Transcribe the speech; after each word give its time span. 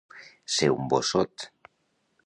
Ser 0.53 0.69
un 0.77 0.89
bossot. 0.95 1.47